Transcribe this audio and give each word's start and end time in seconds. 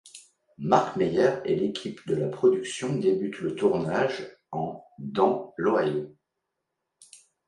Marc 0.57 0.95
Meyers 0.95 1.41
et 1.45 1.55
l’équipe 1.55 2.07
de 2.07 2.15
la 2.15 2.27
production 2.27 2.95
débutent 2.95 3.37
le 3.39 3.53
tournage 3.53 4.35
en 4.51 4.83
dans 4.97 5.53
l’Ohio. 5.57 6.15